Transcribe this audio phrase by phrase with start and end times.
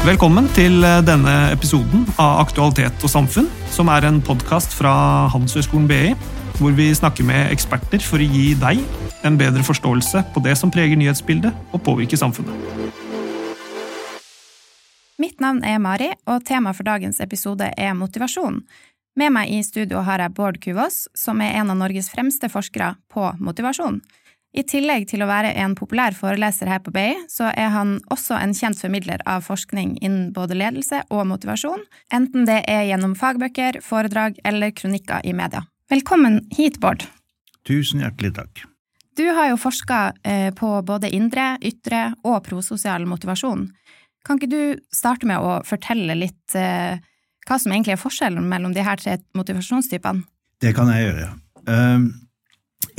[0.00, 4.92] Velkommen til eh, denne episoden av Aktualitet og samfunn, som er en podkast fra
[5.28, 6.14] Handelshøyskolen BI,
[6.56, 8.80] hvor vi snakker med eksperter for å gi deg
[9.28, 12.56] en bedre forståelse på det som preger nyhetsbildet og påvirker samfunnet.
[15.20, 18.62] Mitt navn er Mari, og temaet for dagens episode er motivasjon.
[19.20, 22.94] Med meg i studio har jeg Bård Kuvås, som er en av Norges fremste forskere
[23.12, 24.00] på motivasjon.
[24.50, 28.34] I tillegg til å være en populær foreleser her på BI, så er han også
[28.34, 33.78] en kjent formidler av forskning innen både ledelse og motivasjon, enten det er gjennom fagbøker,
[33.86, 35.62] foredrag eller kronikker i media.
[35.90, 37.06] Velkommen hit, Bård.
[37.66, 38.64] Tusen hjertelig takk.
[39.18, 43.68] Du har jo forska eh, på både indre, ytre og prososial motivasjon.
[44.26, 46.98] Kan ikke du starte med å fortelle litt eh,
[47.46, 50.26] hva som egentlig er forskjellen mellom de her tre motivasjonstypene?
[50.60, 51.32] Det kan jeg gjøre.
[51.70, 52.10] Uh,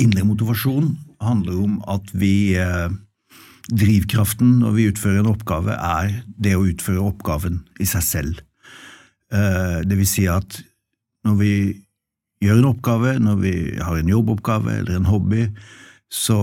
[0.02, 2.90] indre motivasjon handler om at vi uh,
[3.72, 8.42] Drivkraften når vi utfører en oppgave, er det å utføre oppgaven i seg selv.
[9.32, 10.58] Uh, det vil si at
[11.24, 11.54] når vi
[12.42, 15.46] gjør en oppgave, når vi har en jobboppgave eller en hobby,
[16.12, 16.38] så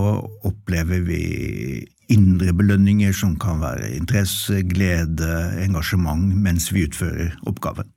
[0.47, 1.21] opplever vi
[2.09, 5.29] indre belønninger som kan være interesse, glede,
[5.61, 7.89] engasjement mens vi utfører oppgaven.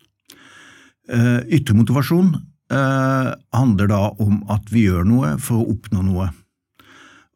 [1.09, 2.35] Eh, ytre motivasjon
[2.73, 6.29] eh, handler da om at vi gjør noe for å oppnå noe.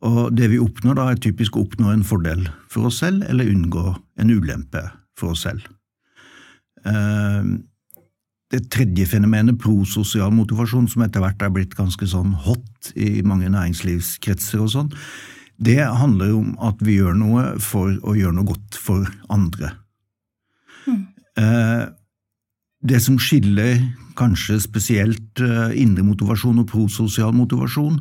[0.07, 3.51] Og det vi oppnår da, er typisk å oppnå en fordel for oss selv, eller
[3.51, 3.89] unngå
[4.21, 4.83] en ulempe
[5.19, 5.65] for oss selv.
[6.87, 7.49] Eh,
[8.55, 13.51] det tredje fenomenet, prososial motivasjon, som etter hvert er blitt ganske sånn hot i mange
[13.51, 14.93] næringslivskretser og sånn,
[15.57, 19.73] det handler om at vi gjør noe for å gjøre noe godt for andre.
[20.87, 21.07] Mm.
[22.87, 23.81] Det som skiller
[24.17, 27.99] kanskje spesielt eh, indre motivasjon og prososial motivasjon,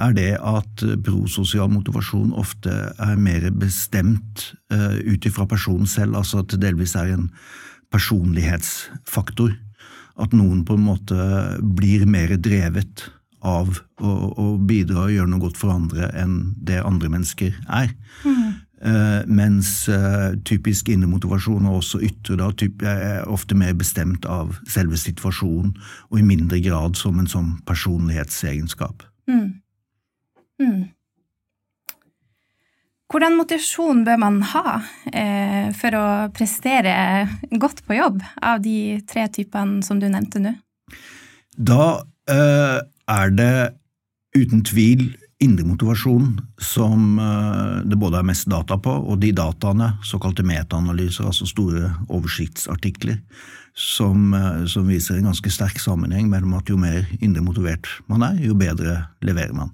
[0.00, 6.42] er det at prososial motivasjon ofte er mer bestemt uh, ut ifra personen selv, altså
[6.42, 7.28] at det delvis er en
[7.92, 9.54] personlighetsfaktor.
[10.20, 11.16] At noen på en måte
[11.60, 13.08] blir mer drevet
[13.40, 17.94] av å, å bidra og gjøre noe godt for andre enn det andre mennesker er.
[18.24, 18.50] Mm.
[18.80, 24.54] Uh, mens uh, typisk innemotivasjon og også ytre da, typ, er ofte mer bestemt av
[24.68, 25.74] selve situasjonen,
[26.08, 29.04] og i mindre grad som en sånn personlighetsegenskap.
[29.28, 29.60] Mm.
[30.60, 30.90] Mm.
[33.10, 34.76] Hvordan motivasjon bør man ha
[35.10, 36.04] eh, for å
[36.34, 36.92] prestere
[37.50, 40.54] godt på jobb, av de tre typene som du nevnte nå?
[41.58, 42.78] Da eh,
[43.10, 43.54] er det
[44.36, 45.08] uten tvil
[45.40, 51.26] indre motivasjon som eh, det både er mest data på, og de dataene, såkalte metaanalyser,
[51.26, 53.18] altså store oversiktsartikler,
[53.74, 58.26] som, eh, som, viser en ganske sterk sammenheng mellom at jo mer indre motivert man
[58.26, 59.72] er, jo bedre leverer man.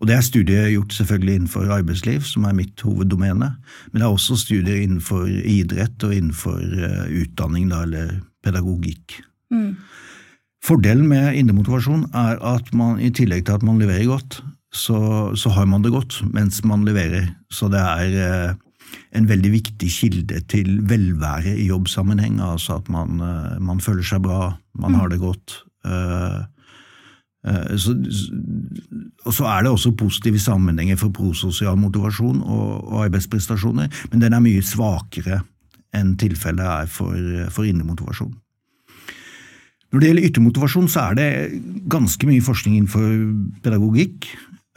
[0.00, 3.52] Og Det er studier gjort selvfølgelig innenfor arbeidsliv, som er mitt hoveddomene,
[3.92, 9.20] men det er også studier innenfor idrett og innenfor uh, utdanning, da, eller pedagogikk.
[9.50, 9.76] Mm.
[10.66, 14.40] Fordelen med indremotivasjon er at man i tillegg til at man leverer godt,
[14.74, 14.98] så,
[15.38, 17.30] så, har man det godt mens man leverer.
[17.52, 18.56] Så det er eh,
[19.16, 22.40] en veldig viktig kilde til velvære i jobbsammenheng.
[22.44, 24.98] Altså at man, eh, man føler seg bra, man mm.
[25.00, 25.60] har det godt.
[25.86, 26.44] Eh, eh
[27.78, 27.92] så,
[29.22, 34.34] og så er det også positive sammenhenger for prososial motivasjon og, og arbeidsprestasjoner, men den
[34.34, 35.44] er mye svakere
[35.94, 37.14] enn tilfellet er for,
[37.54, 38.34] for innemotivasjon.
[39.92, 41.30] Når det gjelder yttermotivasjon, så er det
[41.90, 43.06] ganske mye forskning innenfor
[43.64, 44.26] pedagogikk.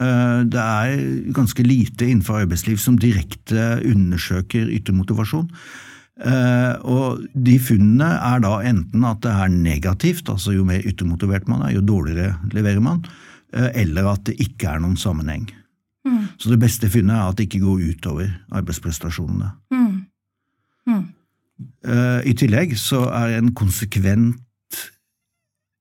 [0.00, 1.02] Eh, det er
[1.36, 5.50] ganske lite innenfor arbeidsliv som direkte undersøker yttermotivasjon.
[5.50, 5.89] Eh,
[6.20, 11.64] og de funnene er da enten at det er negativt, altså jo mer yttermotivert man
[11.64, 13.00] er, jo dårligere leverer man,
[13.54, 15.48] eh, eller at det ikke er noen sammenheng.
[16.04, 16.26] Mm.
[16.40, 19.54] Så det beste funnet er at det ikke går utover arbeidsprestasjonene.
[19.72, 19.96] Mm.
[20.90, 21.08] Mm.
[22.24, 24.40] I tillegg så er en konsekvent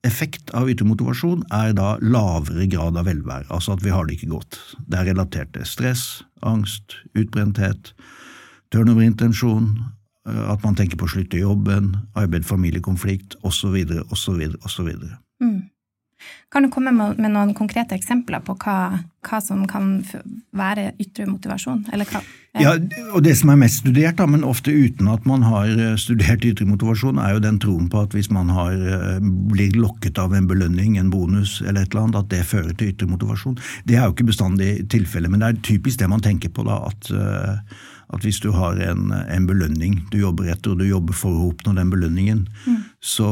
[0.08, 4.32] effekt av yttermotivasjon er da lavere grad av velvære, altså at vi har det ikke
[4.32, 4.60] godt.
[4.88, 6.06] Det er relatert til stress,
[6.46, 7.94] angst, utbrenthet,
[8.74, 9.89] turnover-intensjon, eh,
[10.54, 13.76] at man tenker på å slutte i jobben, arbeid-familie-konflikt osv.,
[14.12, 14.90] osv., osv.
[16.50, 18.78] Kan du komme med noen konkrete eksempler på hva,
[19.26, 20.00] hva som kan
[20.58, 21.84] være ytre motivasjon?
[21.86, 22.22] Hva,
[22.58, 22.64] ja.
[22.64, 22.72] ja.
[23.14, 26.48] og Det som er mest studert, da, men ofte uten at man har eh, studert
[26.50, 30.34] ytre motivasjon, er jo den troen på at hvis man har, eh, blir lokket av
[30.36, 33.60] en belønning, en bonus eller et eller annet, at det fører til ytre motivasjon.
[33.86, 36.66] Det er jo ikke bestandig tilfellet, men det er typisk det man tenker på.
[36.66, 37.14] da, at
[38.10, 41.52] at hvis du har en, en, belønning du jobber etter, og du jobber for å
[41.52, 42.80] oppnå den belønningen, mm.
[43.00, 43.30] så,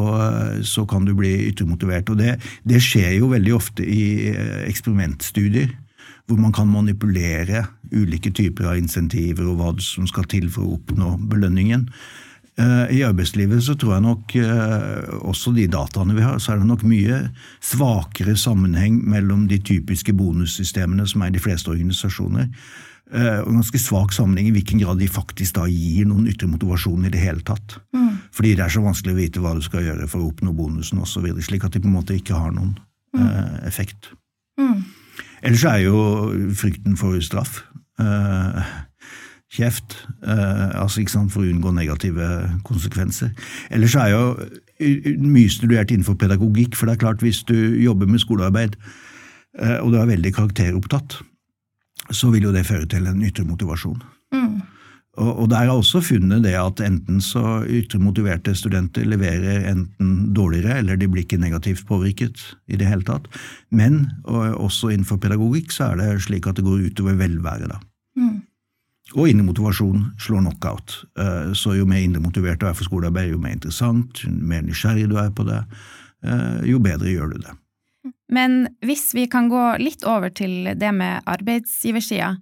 [0.62, 2.12] så, kan du bli yttermotivert.
[2.14, 2.38] Og det,
[2.68, 5.74] det, skjer jo veldig ofte i eh, eksperimentstudier,
[6.28, 7.66] hvor man kan manipulere
[7.96, 11.88] ulike typer av insentiver og hva som skal til for å oppnå belønningen.
[12.58, 16.62] Eh, I arbeidslivet så tror jeg nok, eh, også de dataene vi har, så er
[16.62, 17.20] det nok mye
[17.62, 22.50] svakere sammenheng mellom de typiske bonussystemene som er i de fleste organisasjoner,
[23.08, 27.12] og ganske svak sammenheng i hvilken grad de faktisk da gir noen ytre motivasjon i
[27.14, 27.78] det hele tatt.
[27.96, 28.18] Mm.
[28.36, 31.00] Fordi det er så vanskelig å vite hva du skal gjøre for å oppnå bonusen
[31.00, 32.74] osv., slik at de på en måte ikke har noen
[33.16, 33.64] mm.
[33.70, 34.12] effekt.
[34.60, 34.84] Mm.
[35.48, 36.02] Ellers er jo
[36.60, 37.64] frykten for straff.
[38.04, 38.76] eh,
[39.56, 39.96] kjeft,
[40.28, 42.26] Eh, altså ikke sant, for å unngå negative
[42.68, 43.32] konsekvenser.
[43.72, 44.24] Ellers er jo
[45.22, 48.76] mye studert innenfor pedagogikk, for det er klart hvis du jobber med skolearbeid
[49.62, 51.20] uh, og du er veldig karakteropptatt,
[52.12, 54.02] så vil jo det føre til en ytre motivasjon.
[54.36, 54.58] Mm.
[55.18, 60.34] Og, og der er også funnet det at enten så ytre motiverte studenter leverer enten
[60.38, 63.26] dårligere, eller de blir ikke negativt påvirket i det hele tatt.
[63.74, 67.82] Men også innenfor pedagogikk så er det slik at det går utover velvære, da.
[68.18, 68.38] Mm.
[69.16, 70.98] Og indre motivasjon slår knockout.
[71.20, 74.66] Eh, så jo mer indre motivert du er for skolearbeid, jo mer interessant, jo mer
[74.68, 75.62] nysgjerrig du er på det,
[76.28, 77.56] eh, jo bedre gjør du det.
[78.34, 82.34] Men hvis vi kan gå litt over til det med arbeidsgiversida,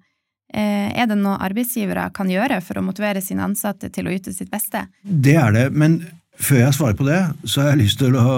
[0.54, 4.34] eh, er det noe arbeidsgivere kan gjøre for å motivere sine ansatte til å yte
[4.34, 4.88] sitt beste?
[5.04, 6.00] Det er det, men
[6.42, 8.36] før jeg svarer på det, så har jeg lyst til å,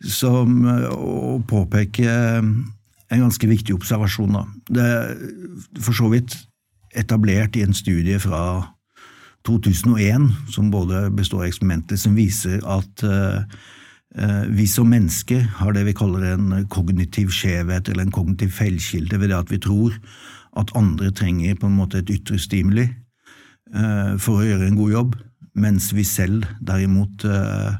[0.00, 2.08] som, å påpeke
[3.10, 4.36] en ganske viktig observasjon.
[4.38, 4.44] Da.
[4.70, 4.90] Det,
[5.82, 6.38] for så vidt
[6.96, 8.42] etablert i en studie fra
[9.46, 13.44] 2001, som både består av eksperimenter som viser at uh,
[14.50, 19.30] vi som mennesker har det vi kaller en kognitiv skjevhet, eller en kognitiv feilkilde, ved
[19.30, 19.94] det at vi tror
[20.58, 22.86] at andre trenger på en måte et ytre stimuli
[23.74, 25.18] uh, for å gjøre en god jobb,
[25.60, 27.76] mens vi selv derimot uh,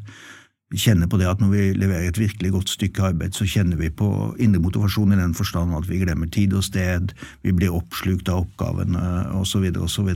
[0.71, 3.91] kjenner på det at når vi leverer et virkelig godt stykke arbeid, så kjenner vi
[3.91, 8.31] på indre motivasjon i den forstand at vi glemmer tid og sted, vi blir oppslukt
[8.31, 9.03] av oppgavene
[9.41, 9.67] osv.
[9.82, 10.12] osv.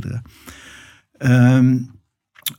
[1.24, 1.72] Um,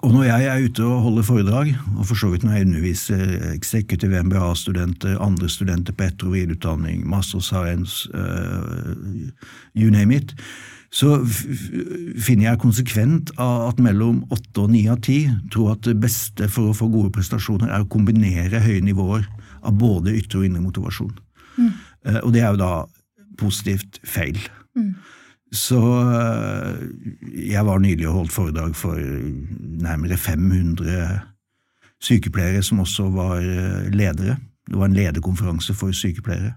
[0.02, 3.34] og når jeg er ute og holder foredrag, og for så vidt når jeg underviser
[3.54, 8.96] executive MBA-studenter, andre studenter på etter- og videreutdanning, master science, uh,
[9.78, 10.34] you name it,
[10.96, 11.20] så
[12.18, 16.72] finner jeg konsekvent at mellom åtte og ni av ti tror at det beste for
[16.72, 19.26] å få gode prestasjoner er å kombinere høye nivåer
[19.66, 21.14] av både ytre og indre motivasjon.
[21.60, 21.74] Mm.
[22.08, 22.72] Uh, og det er jo da
[23.38, 24.40] positivt feil.
[24.78, 24.96] Mm.
[25.54, 26.82] Så eh,
[27.52, 31.22] jeg var nylig og holdt foredrag for nærmere 500
[32.04, 34.38] sykepleiere som også var eh, ledere.
[34.66, 36.56] Det var en lederkonferanse for sykepleiere.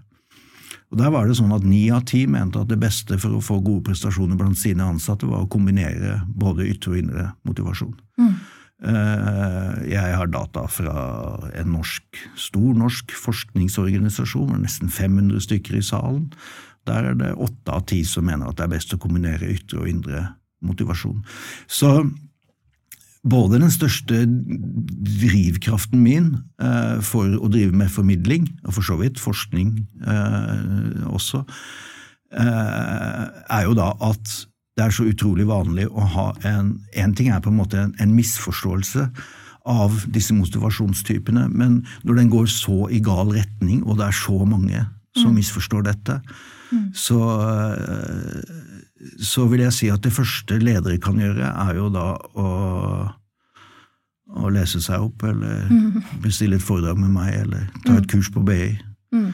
[0.89, 3.43] Og Der var det sånn at ni av ti mente at det beste for å
[3.45, 7.93] få gode prestasjoner blant sine ansatte var å kombinere både ytre og indre motivasjon.
[8.17, 8.33] Mm.
[8.79, 10.95] Eh, jeg har data fra
[11.59, 16.29] en norsk, stor norsk forskningsorganisasjon med nesten 500 stykker i salen.
[16.87, 19.83] Der er det åtte av ti som mener at det er best å kombinere ytre
[19.83, 20.23] og indre
[20.65, 21.21] motivasjon.
[21.67, 21.91] Så
[23.27, 26.31] både den største drivkraften min
[26.61, 29.73] eh, for å drive med formidling, og for så vidt forskning
[30.07, 31.43] eh, også,
[32.31, 34.37] eh, er jo da at
[34.79, 37.91] det er så utrolig vanlig å ha en En ting er på en måte en,
[37.99, 39.09] en misforståelse
[39.69, 44.45] av disse motivasjonstypene, men når den går så i gal retning, og det er så
[44.47, 44.85] mange
[45.17, 45.35] som mm.
[45.41, 46.19] misforstår dette,
[46.71, 46.89] mm.
[46.93, 47.19] så
[49.19, 52.07] så vil jeg si at det første ledere kan gjøre, er jo da
[52.39, 52.49] å,
[54.43, 56.19] å lese seg opp, eller mm.
[56.23, 58.09] bestille et foredrag med meg, eller ta et mm.
[58.11, 58.73] kurs på BI.
[59.15, 59.29] Mm.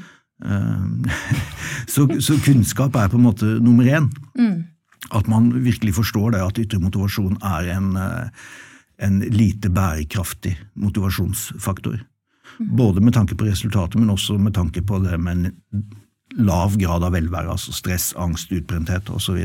[0.45, 1.17] Eh,
[1.93, 4.09] så, så, kunnskap er på en måte nummer én.
[5.13, 8.49] At man virkelig forstår det, at ytre motivasjon er en, eh,
[9.05, 12.01] en lite bærekraftig motivasjonsfaktor.
[12.77, 15.49] Både med tanke på resultatet, men også med tanke på det med
[16.37, 19.39] lav grad av velvære, altså stress, angst, utbrenthet osv.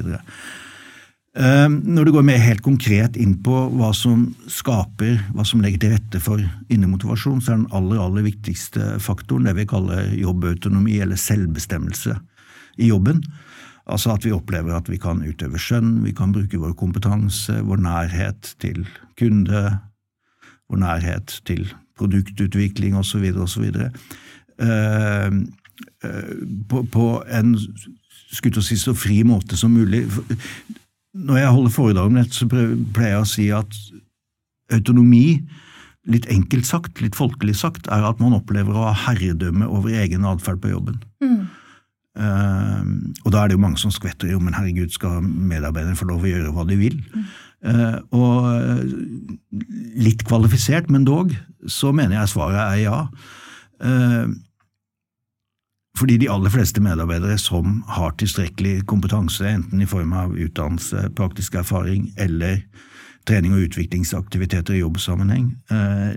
[1.39, 5.85] Ehm, når du går mer helt konkret inn på hva som skaper, hva som legger
[5.85, 6.43] til rette for
[6.73, 12.17] innemotivasjon, så er den aller, aller viktigste faktoren det vi kaller jobbautonomi, eller selvbestemmelse
[12.83, 13.23] i jobben.
[13.91, 17.81] Altså at vi opplever at vi kan utøve skjønn, vi kan bruke vår kompetanse, vår
[17.87, 18.83] nærhet til
[19.19, 19.63] kunde,
[20.71, 23.31] vår nærhet til produktutvikling osv.
[23.39, 23.71] osv.
[24.61, 25.31] Eh,
[26.71, 27.55] på, på en
[28.31, 30.05] skulle si, så fri måte som mulig.
[31.15, 33.81] Når jeg holder foredrag om dette, så pleier jeg å si at
[34.71, 35.41] autonomi,
[36.11, 40.27] litt enkelt sagt, litt folkelig sagt, er at man opplever å ha herredømme over egen
[40.29, 41.01] atferd på jobben.
[41.23, 41.43] Mm.
[42.21, 42.83] Uh,
[43.25, 46.25] og da er det jo mange som skvetter jo, men herregud, skal medarbeiderne få lov
[46.25, 46.97] å gjøre hva de vil?
[47.15, 47.29] Mm.
[47.61, 48.47] Uh, og
[50.01, 51.35] litt kvalifisert, men dog,
[51.69, 53.03] så mener jeg svaret er ja.
[53.83, 54.31] Uh,
[55.99, 61.59] fordi de aller fleste medarbeidere som har tilstrekkelig kompetanse, enten i form av utdannelse, praktisk
[61.61, 62.63] erfaring eller
[63.29, 66.15] trening og utviklingsaktiviteter i jobbsammenheng, eh,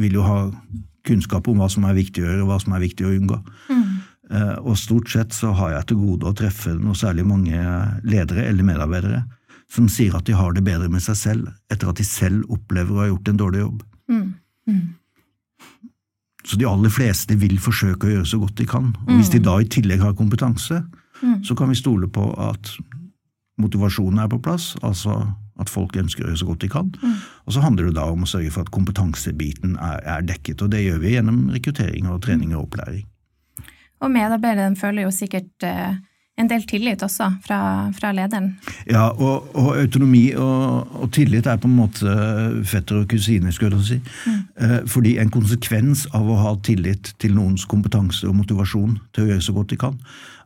[0.00, 0.38] vil jo ha
[1.06, 3.38] kunnskap om hva som er viktig å gjøre, og hva som er viktig å unngå.
[3.68, 3.84] Mm.
[4.32, 7.58] Eh, og stort sett så har jeg til gode å treffe noe særlig mange
[8.06, 9.24] ledere eller medarbeidere
[9.72, 12.92] som sier at de har det bedre med seg selv etter at de selv opplever
[12.92, 13.82] å ha gjort en dårlig jobb.
[14.12, 14.26] Mm.
[14.68, 14.82] Mm.
[16.44, 18.90] Så de aller fleste vil forsøke å gjøre så godt de kan.
[19.06, 19.46] Og hvis de mm.
[19.46, 20.80] da i tillegg har kompetanse,
[21.22, 21.38] mm.
[21.46, 22.74] så kan vi stole på at
[23.62, 25.20] motivasjonen er på plass, altså
[25.60, 26.90] at folk ønsker å gjøre så godt de kan.
[27.02, 27.16] Mm.
[27.46, 30.72] Og så handler det da om å sørge for at kompetansebiten er, er, dekket, og
[30.72, 33.04] det gjør vi gjennom rekruttering og trening og opplæring.
[34.02, 36.00] Og medarbeideren føler jo sikkert eh,
[36.40, 37.58] en del tillit også fra,
[37.92, 38.54] fra lederen.
[38.88, 42.14] Ja, og, og autonomi og, og, tillit er på en måte
[42.68, 43.98] fetter og kusiner, skulle jeg si.
[44.24, 44.38] Mm.
[44.64, 49.32] Eh, fordi en konsekvens av å ha tillit til noens kompetanse og motivasjon til å
[49.32, 49.98] gjøre så godt de kan,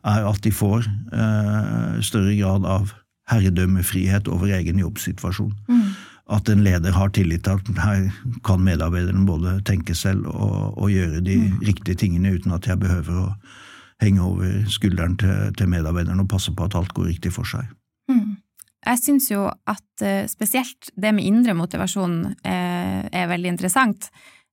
[0.07, 2.91] er at de får eh, større grad av
[3.31, 5.53] herredømmefrihet over egen jobbsituasjon.
[5.71, 5.87] Mm.
[6.35, 8.09] At en leder har tillit til at her
[8.43, 11.63] kan medarbeiderne både tenke selv og, og gjøre de mm.
[11.63, 13.29] riktige tingene uten at jeg behøver å
[14.03, 17.65] henge over skulderen til, til medarbeideren og passe på at alt går riktig for seg.
[18.11, 18.37] Mm.
[18.87, 24.09] Jeg syns jo at uh, spesielt det med indre motivasjon uh, er veldig interessant.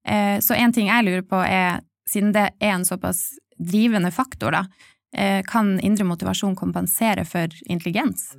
[0.08, 4.56] Uh, så en ting jeg lurer på er, siden det er en såpass drivende faktor,
[4.56, 4.64] da,
[5.46, 8.32] kan indre motivasjon kompensere for intelligens?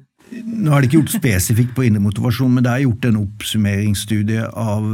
[0.43, 4.43] Nå er det ikke gjort spesifikt på indre motivasjon, men det er gjort en oppsummeringsstudie
[4.43, 4.89] av,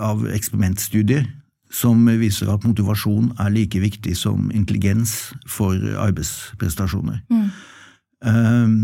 [0.00, 1.26] av eksperimentstudier
[1.70, 7.22] som viser at motivasjon er like viktig som intelligens for arbeidsprestasjoner.
[7.30, 7.46] Mm.
[8.20, 8.74] Um,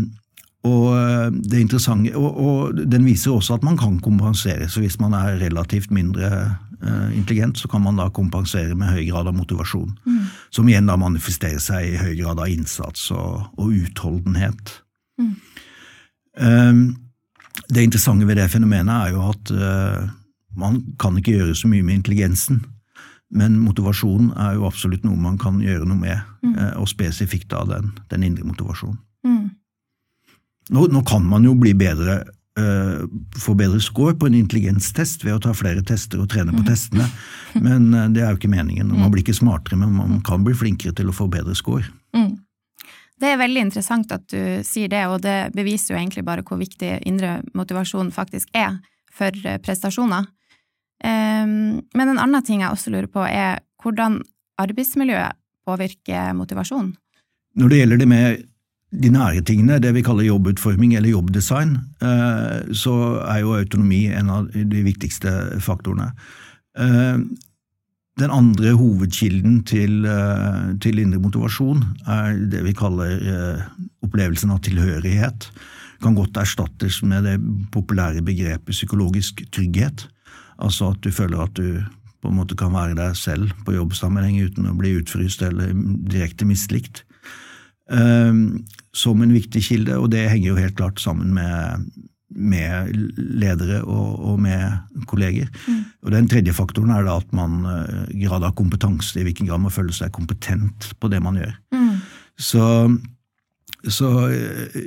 [0.67, 4.69] og det interessante, og, og, den viser også at man kan kompensere.
[4.69, 6.29] Så hvis man er relativt mindre
[6.83, 9.93] uh, intelligent, så kan man da kompensere med høy grad av motivasjon.
[10.05, 10.23] Mm.
[10.51, 14.73] Som igjen da manifesterer seg i høy grad av innsats og, og utholdenhet.
[15.21, 15.35] Mm.
[16.37, 16.81] Um,
[17.73, 20.09] det interessante ved det fenomenet er jo at uh,
[20.57, 22.63] man kan ikke gjøre så mye med intelligensen.
[23.35, 26.55] Men motivasjon er jo absolutt noe man kan gjøre noe med, mm.
[26.55, 28.99] Eh, og spesifikt da den, den indre motivasjonen.
[29.27, 29.45] Mm.
[30.69, 32.21] Nå, nå, kan man jo bli bedre,
[32.59, 33.03] uh,
[33.39, 36.67] få bedre score på en intelligenstest ved å ta flere tester og trene på mm.
[36.67, 37.07] testene,
[37.67, 38.89] men uh, det er jo ikke meningen.
[38.91, 39.13] Man mm.
[39.13, 41.87] blir ikke smartere, men man kan bli flinkere til å få bedre score.
[42.15, 42.35] Mm.
[43.17, 46.59] Det er veldig interessant at du sier det, og det beviser jo egentlig bare hvor
[46.59, 48.75] viktig indre motivasjon faktisk er
[49.15, 50.27] for prestasjoner.
[51.05, 54.21] Ehm, men en annen ting jeg også lurer på, er hvordan
[54.61, 55.37] arbeidsmiljøet
[55.67, 56.93] påvirker motivasjon?
[57.57, 58.45] Når det gjelder det med
[58.95, 62.95] de nære tingene, det vi kaller jobbutforming eller jobbdesign, eh, så
[63.27, 66.13] er jo autonomi en av de viktigste faktorene.
[66.79, 67.19] Eh,
[68.17, 73.67] den andre hovedkilden til, eh, til indre motivasjon er det vi kaller
[74.01, 75.51] opplevelsen av tilhørighet.
[76.01, 77.37] Kan godt erstattes med det
[77.71, 80.07] populære begrepet psykologisk trygghet.
[80.57, 81.81] Altså at du føler at du
[82.21, 85.71] på en måte kan være deg selv på jobbsammenheng uten å bli utfryst eller
[86.09, 87.03] direkte mislikt.
[87.87, 91.85] Um, som en viktig kilde, og det henger jo helt klart sammen med,
[92.27, 95.47] med ledere og, og, med kolleger.
[95.67, 95.83] Mm.
[96.03, 99.63] Og Den tredje faktoren er da at man uh, grad av kompetanse, i hvilken grad
[99.63, 101.53] man føler seg kompetent på det man gjør.
[101.77, 101.95] Mm.
[102.35, 102.65] Så,
[103.87, 104.81] så uh,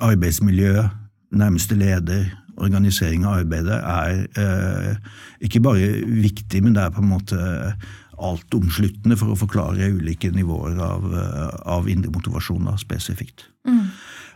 [0.00, 0.86] arbeidsmiljø,
[1.32, 2.30] nærmeste leder,
[2.60, 5.10] organisering av arbeidet er eh,
[5.46, 7.40] ikke bare viktig, men det er på en måte
[8.22, 13.48] altomsluttende for å forklare ulike nivåer av, eh, av indre motivasjon da, spesifikt.
[13.68, 13.86] Mm.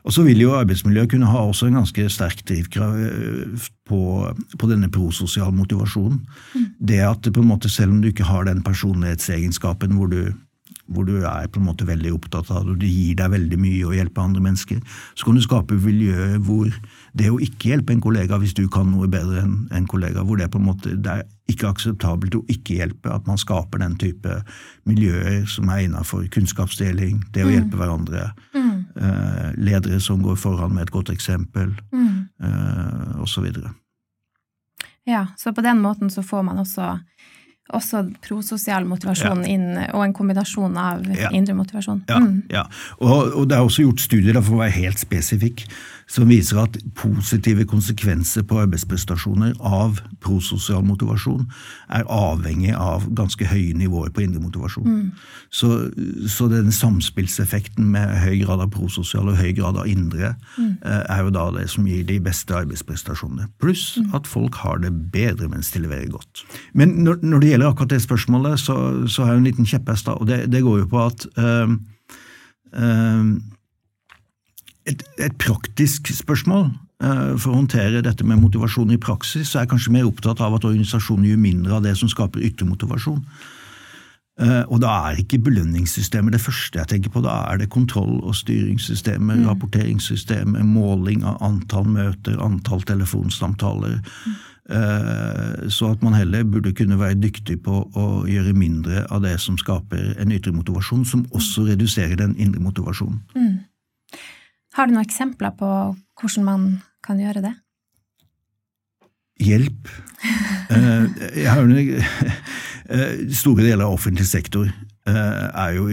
[0.06, 4.00] Og så vil jo arbeidsmiljøet kunne ha også en ganske sterk drivkrav eh, på,
[4.58, 6.20] på denne prososiale motivasjonen.
[6.54, 6.66] Mm.
[6.90, 10.20] Det at på en måte selv om du ikke har den personlighetsegenskapen hvor du
[10.86, 13.58] hvor du er på en måte veldig opptatt av det, og det gir deg veldig
[13.58, 14.78] mye å hjelpe andre mennesker,
[15.18, 16.70] så kan du skape miljø hvor
[17.16, 20.38] det å ikke hjelpe en kollega hvis du kan noe bedre enn en kollega, hvor
[20.40, 23.96] det på en måte det er ikke akseptabelt å ikke hjelpe, at man skaper den
[24.00, 24.40] type
[24.88, 27.54] miljøer som er innafor kunnskapsdeling, det å mm.
[27.54, 28.76] hjelpe hverandre, mm.
[29.00, 32.16] eh, ledere som går foran med et godt eksempel, mm.
[32.42, 33.48] eh, osv.
[35.06, 36.96] Ja, så på den måten så får man også
[37.74, 39.50] også prososial motivasjon ja.
[39.56, 41.32] inn, og en kombinasjon av ja.
[41.34, 42.04] indre motivasjon.
[42.10, 42.38] Ja, mm.
[42.52, 42.64] ja.
[43.00, 45.64] Og, og, det er også gjort studier, for å være helt spesifikk,
[46.06, 51.48] som viser at positive konsekvenser på arbeidsprestasjoner av prososial motivasjon
[51.96, 54.86] er avhengig av ganske høye nivåer på indre motivasjon.
[54.86, 55.08] Mm.
[55.50, 55.72] Så,
[56.30, 60.70] så den samspillseffekten med høy grad av prososial og høy grad av indre mm.
[60.86, 63.50] er jo da det som gir de beste arbeidsprestasjonene.
[63.62, 64.14] Pluss mm.
[64.14, 66.46] at folk har det bedre mens de leverer godt.
[66.78, 68.76] Men når, når det gjelder akkurat det spørsmålet, så,
[69.08, 71.70] så har jeg en liten kjepphest, og det, det, går jo på at øh,
[72.76, 73.36] øh,
[74.86, 76.68] et, et praktisk spørsmål
[77.02, 80.42] eh, for å håndtere dette med motivasjon i praksis, så er jeg kanskje mer opptatt
[80.44, 83.22] av at organisasjonen gjør mindre av det som skaper ytre motivasjon.
[84.36, 88.20] Eh, og da er ikke belønningssystemet det første jeg tenker på, da er det kontroll-
[88.20, 89.46] og styringssystemer, mm.
[89.48, 94.02] rapporteringssystemer, måling av antall møter, antall telefonsamtaler.
[94.26, 94.36] Mm.
[95.70, 99.54] Så at man heller burde kunne være dyktig på å gjøre mindre av det som
[99.54, 103.20] skaper en ytre motivasjon, som også reduserer den indre motivasjonen.
[103.38, 103.60] Mm.
[104.74, 105.70] Har du noen eksempler på
[106.18, 106.66] hvordan man
[107.06, 107.54] kan gjøre det?
[109.46, 109.88] Hjelp.
[110.72, 111.04] Eh,
[111.44, 111.62] jeg har
[113.34, 115.88] Store deler av offentlig sektor eh, er jo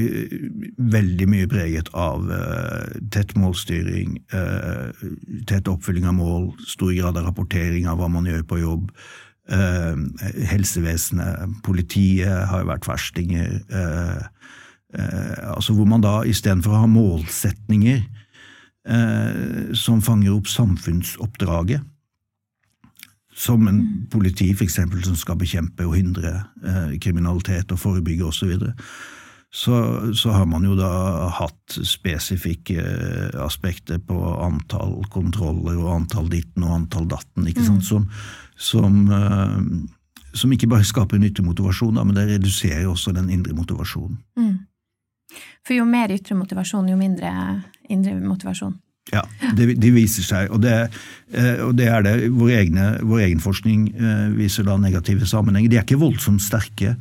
[0.94, 2.28] veldig mye preget av
[3.14, 4.20] tett målstyring,
[5.50, 8.92] tett oppfylling av mål, stor grad av rapportering av hva man gjør på jobb.
[10.54, 13.58] Helsevesenet, politiet har jo vært verstinger.
[14.94, 18.04] Altså hvor man da istedenfor å ha målsetninger
[18.90, 21.82] eh, som fanger opp samfunnsoppdraget.
[23.36, 28.52] Som en politi for eksempel, som skal bekjempe og hindre eh, kriminalitet og forebygge osv.
[28.54, 28.74] Så,
[29.54, 29.78] så,
[30.14, 30.92] så har man jo da
[31.40, 37.82] hatt spesifikke eh, aspekter på antall kontroller og antall ditten og antall datten, ikke sant,
[37.82, 37.90] mm.
[37.90, 38.08] som,
[38.58, 44.22] som, uh, som, ikke bare skaper motivasjon, da, men det reduserer også den indre motivasjonen.
[44.38, 44.56] Mm.
[45.66, 47.32] For jo mer ytre motivasjon, jo mindre
[47.90, 48.76] indre motivasjon.
[49.12, 49.26] Ja,
[49.58, 50.74] det, de viser seg, og det,
[51.36, 55.72] eh, og det er det vår, egne, vår, egen forskning eh, viser da negative sammenhenger.
[55.72, 56.96] De er ikke voldsomt sterke,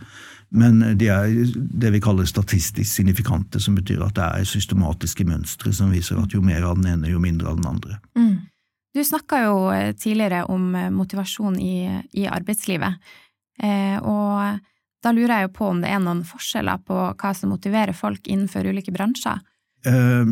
[0.52, 5.73] men de er det vi kaller statistisk signifikante, som betyr at det er systematiske mønstre
[5.73, 8.00] som viser at jo mer av den ene, jo mindre av den andre.
[8.18, 8.35] Mm.
[8.92, 11.76] Du snakka jo eh, tidligere om motivasjon i,
[12.18, 13.14] i arbeidslivet,
[13.62, 14.59] eh, og
[15.02, 18.26] da lurer jeg jo på om det er noen forskjeller på hva som motiverer folk
[18.26, 19.40] innenfor ulike bransjer?
[19.86, 20.26] Eh,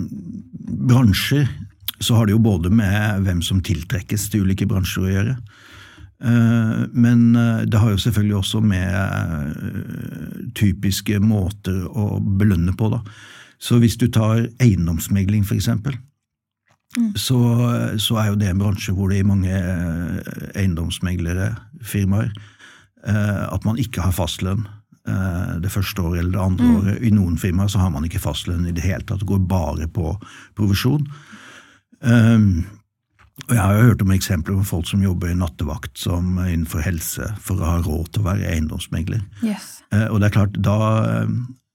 [0.88, 1.48] bransjer
[2.00, 5.34] så har det jo både med hvem som tiltrekkes til ulike bransjer å gjøre.
[6.24, 8.94] Eh, men eh, det har jo selvfølgelig også med
[10.58, 13.02] typiske måter å belønne på, da.
[13.60, 15.98] Så hvis du tar eiendomsmegling, eksempel,
[16.96, 17.12] mm.
[17.12, 17.40] så,
[18.00, 19.52] så, er jo det en bransje hvor det i mange
[20.54, 21.52] eiendomsmeglere,
[21.84, 22.32] firmaer,
[23.04, 24.64] at man ikke har fastlønn.
[25.10, 26.74] Eh, det første året eller det andre mm.
[26.78, 26.98] året.
[27.02, 29.88] I noen firmaer så har man ikke fastlønn i det hele tatt, det går bare
[29.90, 30.12] på
[30.58, 31.06] provisjon.
[32.00, 32.66] Um,
[33.48, 36.84] og Jeg har jo hørt om eksempler på folk som jobber i nattevakt som innenfor
[36.84, 39.22] helse for å ha råd til å være eiendomsmegler.
[39.44, 39.80] Yes.
[39.92, 40.76] Uh, og det er klart, da,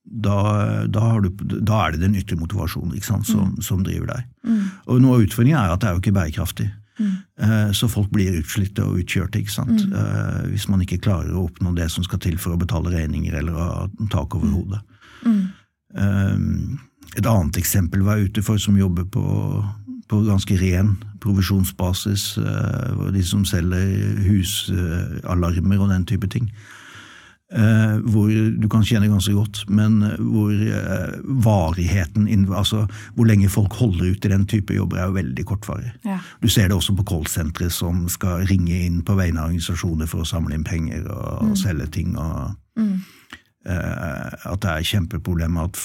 [0.06, 0.38] da,
[0.86, 3.62] da, du, da, er det den ytre motivasjonen som, mm.
[3.66, 4.32] som, driver deg.
[4.46, 4.64] Mm.
[4.86, 6.70] Og Noe av utfordringen er at det er jo ikke bærekraftig.
[7.00, 7.74] Mm.
[7.76, 9.84] Så folk blir utslitte og utkjørte, ikke sant.
[9.84, 9.96] Mm.
[10.00, 13.36] Eh, hvis man ikke klarer å oppnå det som skal til for å betale regninger
[13.36, 14.54] eller ha tak over mm.
[14.56, 14.80] hodet.
[15.26, 15.42] Mm.
[16.00, 19.26] Eh, et annet eksempel var jeg ute for, som jobber på,
[20.12, 22.26] på ganske ren provisjonsbasis.
[23.16, 26.50] De som selger husalarmer og den type ting.
[27.56, 28.28] Uh, hvor
[28.60, 32.82] du kan tjene ganske godt, men hvor eh, varigheten Altså
[33.16, 35.94] hvor lenge folk holder ut i den type jobber, er jo veldig kortvarig.
[36.04, 36.18] Ja.
[36.42, 40.26] Du ser det også på callsentre som skal ringe inn på vegne av organisasjoner for
[40.26, 41.56] å samle inn penger og, mm.
[41.64, 42.18] selge ting.
[42.20, 42.94] og mm.
[43.72, 45.80] uh, At det er kjempeproblemer at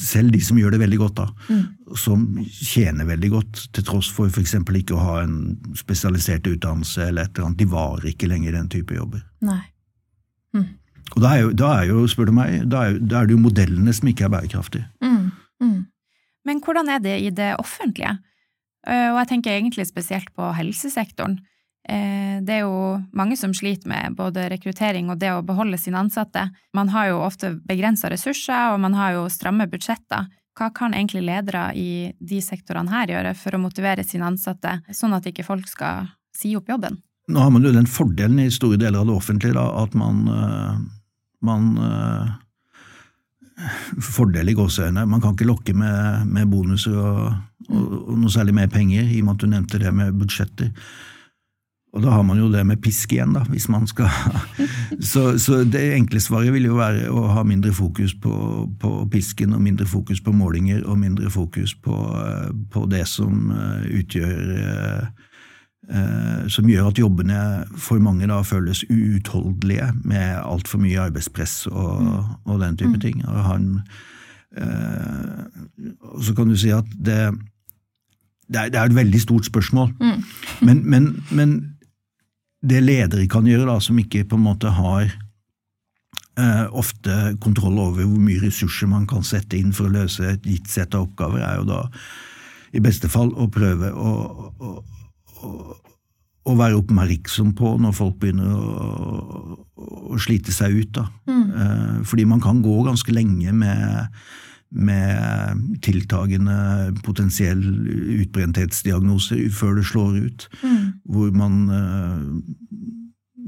[0.00, 1.96] selv de som gjør det veldig godt, da, mm.
[2.06, 4.56] som tjener veldig godt, til tross for f.eks.
[4.64, 8.60] ikke å ha en spesialisert utdannelse eller et eller annet, de varer ikke lenger i
[8.62, 9.26] den type jobber.
[9.44, 9.60] Nei.
[10.56, 10.70] Mm.
[11.16, 13.36] Og da er, jo, da er jo, spør du meg, da er, da er, det
[13.36, 14.88] jo modellene som ikke er bærekraftige.
[15.04, 15.30] Mm,
[15.62, 15.80] mm.
[16.48, 18.16] Men hvordan er det i det offentlige?
[18.86, 21.38] Eh, og jeg tenker egentlig spesielt på helsesektoren.
[21.88, 26.00] Eh, det er jo mange som sliter med både rekruttering og det å beholde sine
[26.02, 26.48] ansatte.
[26.74, 30.30] Man har jo ofte begrensa ressurser, og man har jo stramme budsjetter.
[30.58, 35.16] Hva kan egentlig ledere i de sektorene her gjøre for å motivere sine ansatte, sånn
[35.16, 37.00] at ikke folk skal si opp jobben?
[37.32, 40.26] Nå har man jo den fordelen i store deler av det offentlige da, at man
[40.28, 40.82] eh,
[41.46, 42.32] man uh,
[44.02, 45.06] Fordel i gåseøynene.
[45.06, 47.32] Man kan ikke lokke med, med bonuser og,
[47.68, 50.72] og, og, noe særlig mer penger, i og med at du nevnte det med budsjetter.
[51.92, 54.08] Og da har man jo det med pisk igjen, da, hvis man skal
[55.12, 58.32] så, så, det enkle svaret vil jo være å ha mindre fokus på,
[58.80, 61.98] på, pisken og mindre fokus på målinger og mindre fokus på,
[62.72, 65.28] på det som eh, utgjør eh, eh,
[66.48, 67.38] Som gjør at jobbene
[67.74, 72.12] for mange da føles uutholdelige med altfor mye arbeidspress og, mm.
[72.46, 73.00] og, den type mm.
[73.02, 73.24] ting.
[73.26, 73.66] Og, han,
[74.56, 75.42] eh,
[76.22, 77.32] så kan du si at det
[78.52, 79.92] det er, det er, et veldig stort spørsmål.
[80.00, 80.24] Mm.
[80.66, 81.52] Men, men, men,
[82.62, 85.08] det ledere kan gjøre, da, som ikke på en måte har
[86.38, 90.46] eh, ofte kontroll over hvor mye ressurser man kan sette inn for å løse et
[90.46, 91.80] gitt sett av oppgaver, er jo da
[92.72, 94.12] i beste fall å prøve å,
[94.62, 94.76] å,
[95.42, 95.76] å,
[96.48, 100.90] å være oppmerksom på når folk begynner å, slite seg ut.
[100.94, 101.06] Da.
[101.26, 101.44] Mm.
[101.50, 104.08] Eh, fordi man kan gå ganske lenge med
[104.72, 106.54] med tiltagende
[107.04, 107.60] potensiell
[108.22, 110.46] utbrenthetsdiagnose før det slår ut.
[110.62, 110.86] Mm.
[111.12, 112.22] Hvor man uh,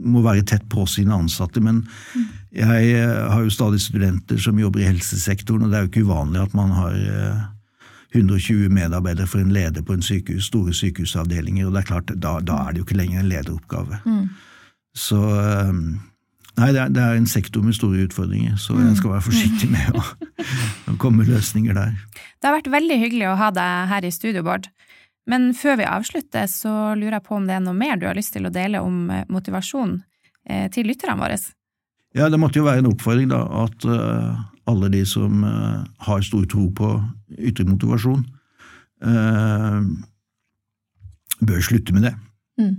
[0.04, 1.62] må være tett på sine ansatte.
[1.64, 2.28] Men mm.
[2.60, 6.44] jeg har jo stadig studenter som jobber i helsesektoren, og det er jo ikke uvanlig
[6.44, 7.44] at man har eh,
[8.14, 12.38] 120 medarbeidere for en leder på en sykehus, store sykehusavdelinger, og det er klart, da,
[12.40, 14.00] da er det jo ikke lenger en lederoppgave.
[14.06, 14.26] Mm.
[14.94, 15.20] Så
[16.54, 19.68] Nei, det er, det er, en sektor med store utfordringer, så jeg skal være forsiktig
[19.72, 20.02] med å,
[20.92, 21.96] å komme med løsninger der.
[22.14, 24.68] Det har vært veldig hyggelig å ha deg her i studio, Bård.
[25.26, 28.14] Men før vi avslutter, så lurer jeg på om det er noe mer du har
[28.14, 29.96] lyst til å dele om eh, motivasjon
[30.46, 31.40] eh, til lytterne våre?
[32.14, 36.24] Ja, det måtte jo være en oppfordring, da, at uh, alle de som uh, har
[36.24, 36.90] stor tro på
[37.38, 38.24] ytre motivasjon,
[39.04, 39.82] uh,
[41.44, 42.14] bør slutte med det.
[42.60, 42.74] Mm.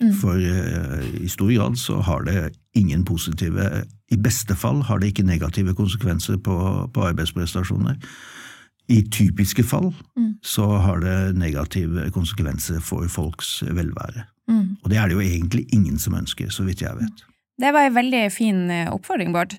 [0.00, 0.12] Mm.
[0.16, 5.10] For uh, i stor grad så har det ingen positive I beste fall har det
[5.10, 6.56] ikke negative konsekvenser på,
[6.94, 7.98] på arbeidsprestasjoner.
[8.90, 10.32] I typiske fall mm.
[10.42, 14.24] så har det negative konsekvenser for folks velvære.
[14.50, 14.76] Mm.
[14.82, 17.22] Og det er det jo egentlig ingen som ønsker, så vidt jeg vet.
[17.60, 19.58] Det var en veldig fin eh, oppfordring, Bård.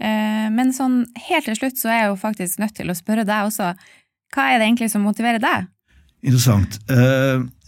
[0.00, 3.26] Eh, men sånn helt til slutt så er jeg jo faktisk nødt til å spørre
[3.28, 3.74] deg også.
[4.34, 5.68] Hva er det egentlig som motiverer deg?
[6.24, 6.80] Interessant.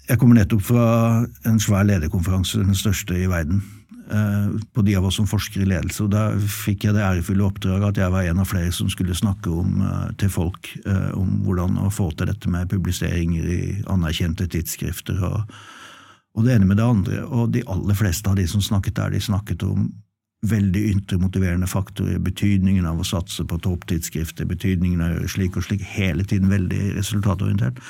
[0.06, 0.84] Jeg kommer nettopp fra
[1.48, 3.58] en svær lederkonferanse, den største i verden,
[4.06, 6.04] eh, på de av oss som forsker i ledelse.
[6.04, 9.18] og Da fikk jeg det ærefulle oppdraget at jeg var en av flere som skulle
[9.18, 13.82] snakke om, eh, til folk eh, om hvordan å få til dette med publiseringer i
[13.86, 15.42] anerkjente tidsskrifter og,
[16.36, 17.26] og det ene med det andre.
[17.26, 19.90] Og de aller fleste av de som snakket der, de snakket om
[20.50, 25.58] veldig ytre motiverende faktorer, betydningen av å satse på topptidsskrifter, betydningen av å gjøre slik
[25.58, 27.80] og slik, hele tiden veldig resultatorientert.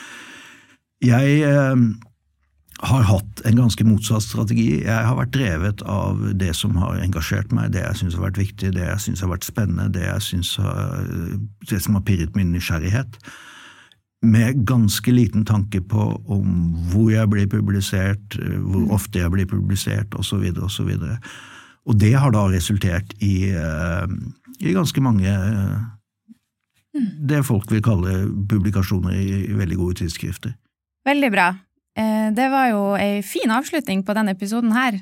[1.04, 1.74] Jeg eh,
[2.84, 4.82] har hatt en ganske motsatt strategi.
[4.84, 8.40] Jeg har vært drevet av det som har engasjert meg, det jeg syns har vært
[8.40, 11.10] viktig, det jeg syns har vært spennende, det, jeg har,
[11.70, 13.20] det som har pirret min nysgjerrighet.
[14.26, 16.48] Med ganske liten tanke på om
[16.92, 18.94] hvor jeg blir publisert, hvor mm.
[18.96, 20.44] ofte jeg blir publisert, osv.
[20.66, 20.92] osv.
[20.96, 21.28] Og,
[21.86, 24.06] og det har da resultert i, eh,
[24.58, 27.10] i ganske mange mm.
[27.30, 30.56] det folk vil kalle publikasjoner i veldig gode tidsskrifter.
[31.06, 31.50] Veldig bra.
[31.96, 34.98] Eh, det var jo ei fin avslutning på denne episoden her.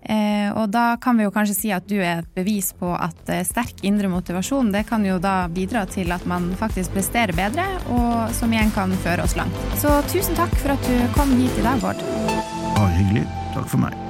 [0.00, 3.28] Eh, og da kan vi jo kanskje si at du er et bevis på at
[3.28, 7.66] eh, sterk indre motivasjon det kan jo da bidra til at man faktisk presterer bedre,
[7.92, 9.64] og som igjen kan føre oss langt.
[9.80, 12.00] Så tusen takk for at du kom hit i dag, Bård.
[12.76, 13.26] Bare hyggelig.
[13.52, 14.09] Takk for meg.